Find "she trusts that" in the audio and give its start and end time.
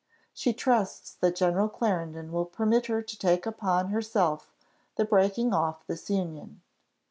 0.33-1.35